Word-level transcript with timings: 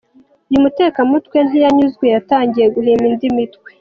Uyu 0.49 0.63
mutekamutwe 0.65 1.37
ntiyanyuzwe 1.47 2.05
yatangiye 2.15 2.67
guhimba 2.75 3.05
indi 3.11 3.27
mitwe. 3.37 3.69